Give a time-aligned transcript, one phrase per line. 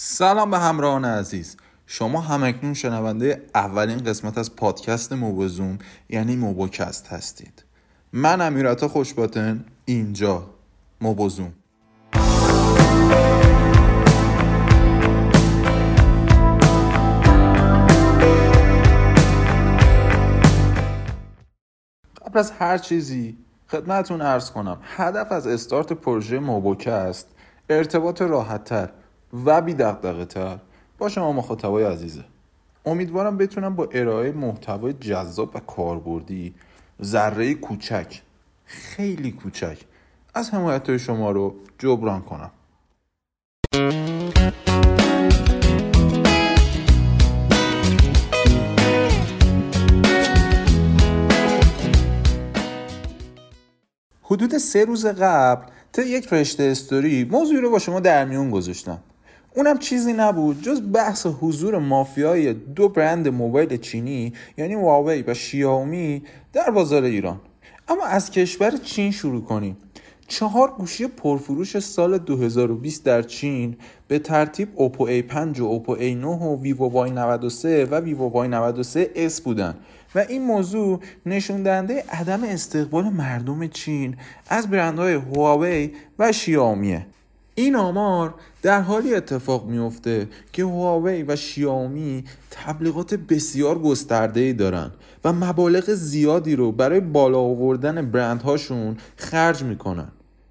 [0.00, 1.56] سلام به همراهان عزیز.
[1.86, 5.78] شما همکنون شنونده اولین قسمت از پادکست موبوزوم
[6.08, 7.64] یعنی موبوکست هستید.
[8.12, 10.50] من امیرتا خوشباتن اینجا
[11.00, 11.52] موبوزوم
[22.26, 23.38] قبل از هر چیزی
[23.68, 27.28] خدمتون ارز کنم هدف از استارت پروژه موبوکست
[27.70, 28.90] ارتباط راحتتر
[29.32, 30.58] و بی دقدقه تر
[30.98, 32.24] با شما مخاطبای عزیزه.
[32.86, 36.54] امیدوارم بتونم با ارائه محتوای جذاب و کاربردی
[37.02, 38.22] ذره کوچک
[38.64, 39.78] خیلی کوچک
[40.34, 42.50] از حمایت شما رو جبران کنم.
[54.22, 58.98] حدود سه روز قبل تا یک رشته استوری موضوعی رو با شما در میون گذاشتم.
[59.54, 60.62] اونم چیزی نبود.
[60.62, 67.40] جز بحث حضور مافیای دو برند موبایل چینی یعنی Huawei و Xiaomi در بازار ایران.
[67.88, 69.76] اما از کشور چین شروع کنیم.
[70.28, 73.76] چهار گوشی پرفروش سال 2020 در چین
[74.08, 79.74] به ترتیب Oppo A5 و Oppo A9 و Vivo Y93 و Vivo Y93s بودن.
[80.14, 84.16] و این موضوع نشون دهنده عدم استقبال مردم چین
[84.48, 87.06] از برندهای هواوی و شیائومیه.
[87.58, 94.90] این آمار در حالی اتفاق میفته که هواوی و شیائومی تبلیغات بسیار گسترده ای دارن
[95.24, 100.08] و مبالغ زیادی رو برای بالا آوردن برندهاشون خرج می‌کنن.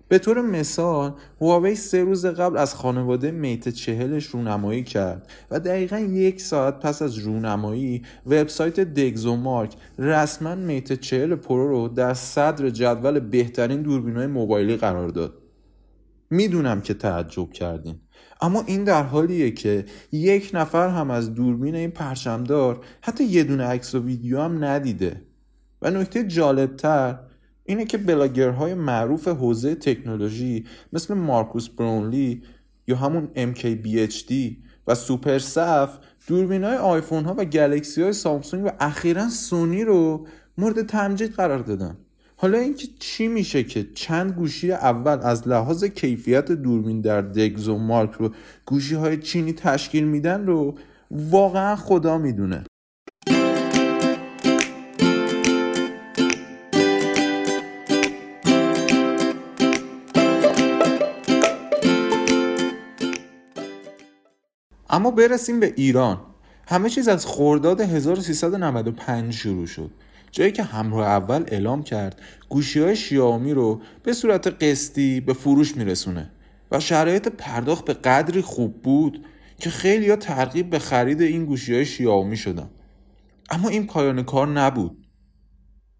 [0.07, 5.99] به طور مثال هواوی سه روز قبل از خانواده میت چهلش رونمایی کرد و دقیقا
[5.99, 13.19] یک ساعت پس از رونمایی وبسایت دگزومارک رسما Mate چهل Pro رو در صدر جدول
[13.19, 15.46] بهترین دوربینهای موبایلی قرار داد.
[16.29, 17.99] می‌دونم که تعجب کردین.
[18.41, 23.63] اما این در حالیه که یک نفر هم از دوربین این پرچمدار حتی یه دونه
[23.63, 25.21] عکس و ویدیو هم ندیده.
[25.81, 27.19] و نکته جالبتر
[27.65, 32.43] اینه که بلاگرهای معروف حوزه تکنولوژی مثل Marques Brownlee
[32.87, 34.33] یا همون MKBHD
[34.87, 40.27] و SuperSaf دوربین های آیفون ها و گلکسی های سامسونگ و اخیرا سونی رو
[40.57, 41.97] مورد تمجید قرار دادن.
[42.39, 47.77] حالا اینکه چی میشه که چند گوشی اول از لحاظ کیفیت دوربین در دگز و
[47.77, 48.31] مارک رو
[48.65, 50.77] گوشی های چینی تشکیل میدن رو
[51.11, 52.63] واقعا خدا می‌دونه.
[64.89, 66.21] اما برسیم به ایران.
[66.67, 69.91] همه چیز از خورداد 1395 شروع شد.
[70.31, 75.77] جایی که همراه اول اعلام کرد گوشی های شیائومی رو به صورت قسطی به فروش
[75.77, 76.31] میرسونه
[76.71, 79.25] و شرایط پرداخت به قدری خوب بود
[79.59, 82.69] که خیلی ترغیب به خرید این گوشی های شیائومی شدن.
[83.49, 85.07] اما این پایان کار نبود.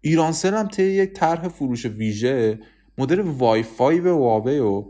[0.00, 2.58] ایرانسل هم طی یک طرح فروش ویژه
[2.98, 4.84] مدل وای فای و واوی و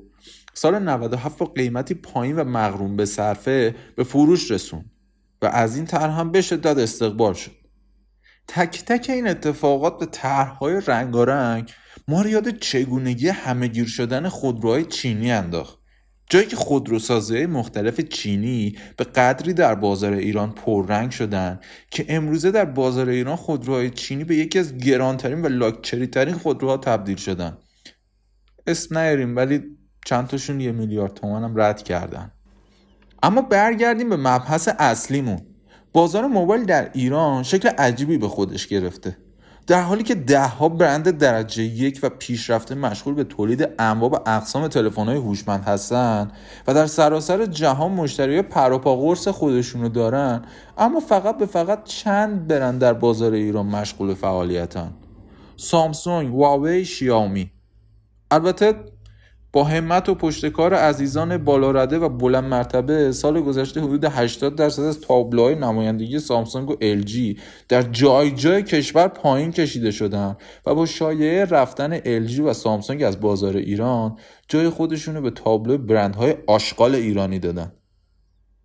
[0.55, 4.85] سال 97 با قیمتی پایین و مغروم به صرفه به فروش رسون
[5.43, 7.58] و از این طرح هم به شدت استقبال شد.
[8.49, 11.73] تک تک این اتفاقات به طرحهای رنگارنگ
[12.09, 15.79] ما رو یاد چگونگی همهگیر شدن خودروهای چینی انداخت.
[16.31, 21.61] جایی که خودروسازی مختلف چینی به قدری در بازار ایران پررنگ شدن
[21.91, 26.77] که امروزه در بازار ایران خودروهای چینی به یکی از گرانترین و لاکچری ترین خودروها
[26.77, 27.59] تبدیل شدن.
[28.67, 29.63] اسم نیاریم ولی
[30.05, 32.33] چند تاشون یه میلیارد تومن هم رد کردن.
[33.23, 35.58] اما برگردیم به مبحث اصلیمون.
[35.99, 39.17] بازار موبایل در ایران شکل عجیبی به خودش گرفته.
[39.67, 44.69] در حالی که دهها برند درجه یک و پیشرفته مشغول به تولید انواع و اقسام
[44.69, 46.33] تلفن‌های هوشمند هستند
[46.67, 50.43] و در سراسر جهان مشتری پروپا قرص خودشونو دارن
[50.79, 54.93] اما فقط به فقط چند برند در بازار ایران مشغول فعالیتن.
[55.57, 57.51] سامسونگ، واوی، شیائومی
[58.31, 58.75] البته
[59.53, 65.01] با همت و پشتکار عزیزان بالارده و بلند مرتبه سال گذشته حدود 80 درصد از
[65.01, 70.37] تابلوهای نمایندگی سامسونگ و LG در جای جای کشور پایین کشیده شدن
[70.67, 74.17] و با شایعه رفتن LG و سامسونگ از بازار ایران
[74.49, 77.73] جای خودشون رو به تابلو برندهای آشغال ایرانی دادن.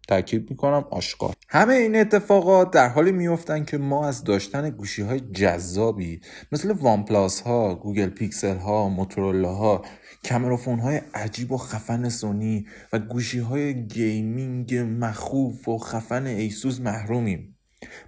[0.07, 5.19] تاکید می‌کنم آشغال همه این اتفاقات در حالی میفتن که ما از داشتن گوشی های
[5.19, 6.21] جذابی
[6.51, 9.81] مثل OnePlus ها Google Pixel ها Motorola ها
[10.23, 16.79] camera phone های عجیب و خفن سونی و گوشی های gaming مخوف و خفن Asus
[16.79, 17.57] محرومیم.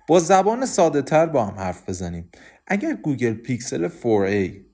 [0.07, 2.29] با زبان ساده تر با هم حرف بزنیم.
[2.67, 4.64] اگر Google Pixel 4a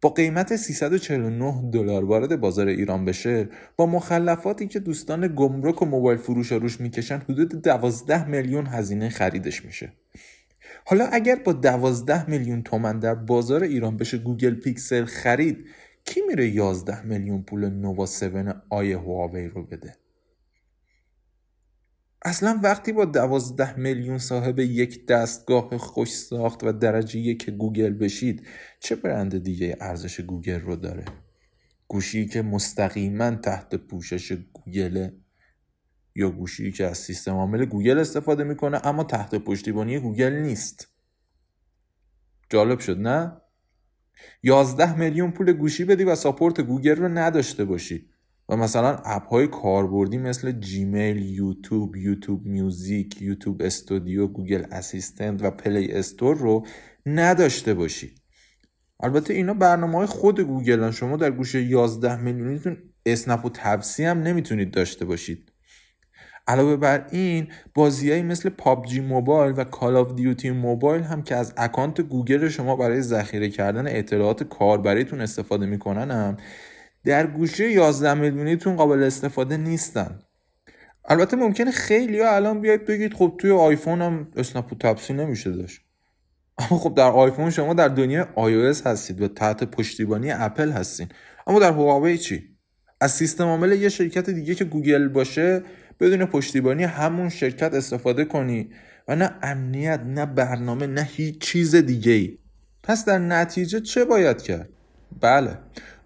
[0.00, 6.18] با قیمت 349 دلار وارد بازار ایران بشه با مخلفاتی که دوستان گمرک و موبایل
[6.18, 9.92] فروش روش می‌کشن حدود 12 میلیون هزینه خریدش میشه.
[10.86, 15.66] حالا اگر با 12 میلیون تومن در بازار ایران بشه Google Pixel خرید
[16.04, 18.22] کی میره 11 میلیون پول Nova 7i
[18.70, 19.96] Huawei رو بده؟
[22.24, 28.46] اصلا وقتی با دوازده میلیون صاحب یک دستگاه خوش ساخت و درجه یک گوگل بشید
[28.80, 31.04] چه برند دیگه ارزش گوگل رو داره؟
[31.88, 35.16] گوشی که مستقیما تحت پوشش گوگله
[36.14, 40.88] یا گوشی که از سیستم عامل گوگل استفاده می‌کنه اما تحت پشتیبانی گوگل نیست.
[42.50, 43.36] جالب شد نه؟
[44.42, 48.11] 11 میلیون پول گوشی بدی و support گوگل رو نداشته باشی.
[48.48, 55.50] و مثلا app های کاربردی مثل جیمیل، یوتیوب، یوتیوب میوزیک، یوتیوب استودیو، گوگل اسیستنت و
[55.50, 56.66] پلی استور رو
[57.06, 58.14] نداشته باشی.
[59.00, 64.18] البته اینا برنامه های خود گوگل شما در گوشی 11 میلیونیتون اسنپ و تپسی هم
[64.22, 65.52] نمی‌تونید داشته باشید.
[66.46, 71.54] علاوه بر این بازیهایی مثل پابجی موبایل و کال آف دیوتی موبایل هم که از
[71.56, 76.36] اکانت گوگل شما برای ذخیره کردن اطلاعات کاربریتون استفاده می‌کنن هم
[77.04, 80.18] در گوشی 11 میلیونیتون قابل استفاده نیستن.
[81.04, 85.50] البته ممکنه خیلی ها الان بیاید بگید خب توی آیفون هم اسنپ و تپسی نمیشه
[85.50, 85.80] داشت.
[86.58, 91.08] اما خب در آیفون شما در دنیای iOS هستید و تحت پشتیبانی اپل هستین.
[91.46, 92.52] اما در هواوی چی؟
[93.00, 95.62] از سیستم عامل یه شرکت دیگه که گوگل باشه
[96.00, 98.70] بدون پشتیبانی همون شرکت استفاده کنی
[99.08, 102.38] و نه امنیت نه برنامه نه هیچ چیز دیگه ای
[102.82, 104.68] پس در نتیجه چه باید کرد؟
[105.20, 105.58] بله.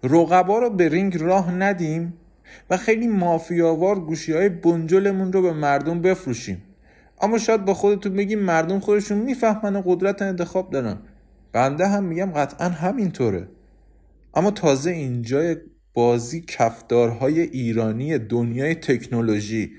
[0.03, 2.13] رقبا رو به رینگ راه ندیم
[2.69, 6.63] و خیلی مافیاوار گوشی های بنجلمون رو به مردم بفروشیم.
[7.21, 10.97] اما شاید با خودتون بگیم مردم خودشون می‌فهمن و قدرت انتخاب دارن.
[11.53, 13.47] بنده هم میگم قطعا همینطوره.
[14.33, 15.55] اما تازه اینجا
[15.93, 19.71] بازی کفدارهای ایرانی دنیای تکنولوژی.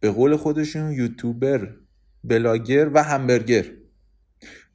[0.00, 1.68] به قول خودشون یوتیوبر
[2.24, 3.64] بلاگر و همبرگر.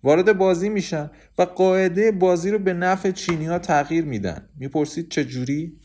[0.06, 4.50] وارد بازی میشن و قاعده بازی رو به نفع چینی ها تغییر میدن.
[4.58, 5.80] می‌پرسید چجوری؟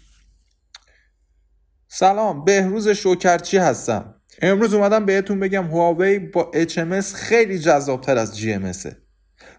[1.88, 4.14] سلام بهروز شوکرچی هستم.
[4.42, 8.92] امروز اومدم بهتون بگم هواوی با HMS خیلی جذابتر از GMS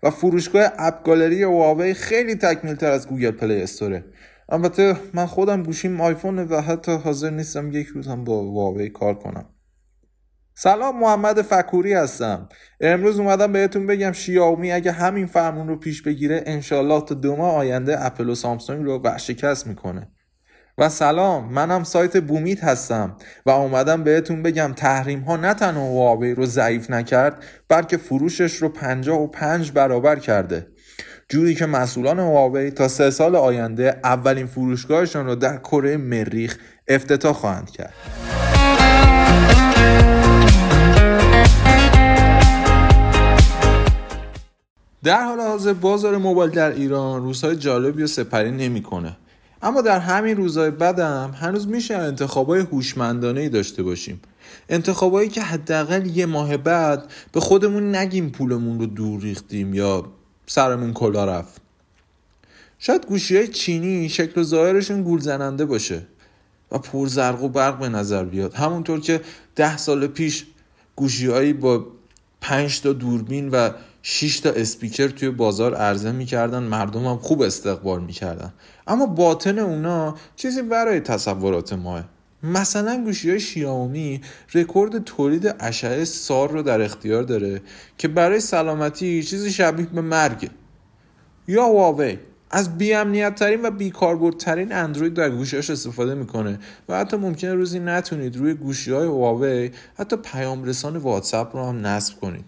[0.03, 4.05] و فروشگاه اپ گالری هواوی خیلی تکمیل تر از گوگل پلی استوره.
[4.49, 9.13] البته من خودم گوشیم آیفون و حتی حاضر نیستم یک روز هم با هواوی کار
[9.13, 9.45] کنم.
[10.55, 12.49] سلام محمد فکوری هستم.
[12.81, 17.55] امروز اومدم بهتون بگم شیائومی اگه همین فرمون رو پیش بگیره انشالله تا دو ماه
[17.55, 20.07] آینده اپل و سامسونگ رو ورشکست می‌کنه.
[20.77, 26.35] و سلام منم سایت بومیت هستم و اومدم بهتون بگم تحریم ها نه تنها هواوی
[26.35, 28.69] رو ضعیف نکرد بلکه فروشش رو
[29.27, 30.67] پنج برابر کرده.
[31.29, 36.57] جوری که مسئولان هواوی تا سه سال آینده اولین فروشگاهشان رو در کره مریخ
[36.87, 37.93] افتتاح خواهند کرد.
[45.03, 49.17] در حال حاضر بازار موبایل در ایران روزهای جالبی و سپری نمی‌کنه.
[49.61, 54.21] اما در همین روزهای بعدم هنوز میشه انتخابای هوشمندانه ای داشته باشیم.
[54.69, 60.05] انتخابایی که حداقل یه ماه بعد به خودمون نگیم پولمون رو دور ریختیم یا
[60.47, 61.61] سرمون کلا رفت.
[62.79, 66.01] شاید گوشی های چینی شکل و ظاهرشون گول زننده باشه
[66.71, 68.53] و پر زرق و برق به نظر بیاد.
[68.53, 69.21] همونطور که
[69.55, 70.45] ده سال پیش
[70.95, 71.85] گوشیهایی با
[72.41, 73.69] پنج تا دوربین و
[74.01, 78.53] 6 تا اسپیکر توی بازار عرضه می‌کردن مردم هم خوب استقبال می‌کردن.
[78.87, 82.03] اما باطن اونا چیزی برای تصورات ماه.
[82.43, 84.21] مثلا گوشی های شیائومی
[84.53, 87.61] رکورد تولید اشعه SAR رو در اختیار داره
[87.97, 90.49] که برای سلامتی چیزی شبیه به مرگ.
[91.47, 92.17] یا هواوی.
[92.51, 98.37] از بیامنیت ترین و بیکاربردترین اندروید در گوشیاش استفاده می‌کنه و حتی ممکنه روزی نتونید
[98.37, 102.45] روی گوشی های هواوی حتی پیام رسان واتساپ رو هم نصب کنید.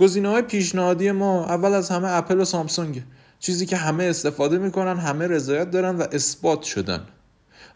[0.00, 3.02] گزینه های پیشنهادی ما اول از همه اپل و سامسونگ.
[3.38, 7.00] چیزی که همه استفاده می‌کنن همه رضایت دارن و اثبات شدن.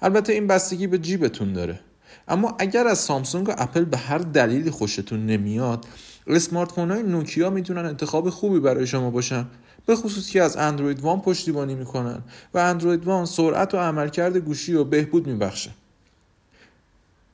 [0.03, 1.81] البته این بستگی به جیبتون داره.
[2.29, 5.85] اما اگر از سامسونگ و اپل به هر دلیلی خوشتون نمیاد
[6.27, 9.47] اسمارت فون های نوکیا می‌تونن انتخاب خوبی برای شما باشن.
[9.87, 12.19] به خصوص که از اندروید وان پشتیبانی می‌کنن
[12.55, 15.71] و اندروید وان سرعت و عملکرد گوشی رو بهبود میبخشه.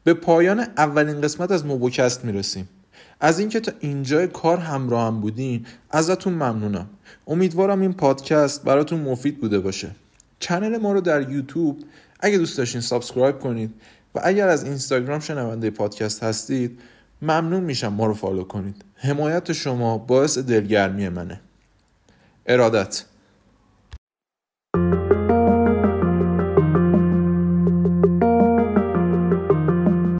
[0.04, 2.68] به پایان اولین قسمت از موبوکست می‌رسیم.
[3.20, 6.88] از اینکه تا اینجای کار همراه هم بودین ازتون ممنونم.
[7.26, 9.90] امیدوارم این پادکست براتون مفید بوده باشه.
[10.38, 11.78] channel ما رو در یوتیوب
[12.20, 13.74] اگه دوست داشتین subscribe کنید
[14.14, 16.80] و اگر از اینستاگرام شنونده پادکست هستید
[17.22, 18.84] ممنون میشم ما رو follow کنید.
[18.94, 21.40] حمایت شما باعث دلگرمی منه.
[22.46, 23.04] ارادت.